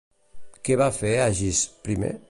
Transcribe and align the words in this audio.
Què 0.69 0.77
va 0.83 0.87
fer 1.01 1.13
Agis 1.27 1.63
I? 1.97 2.01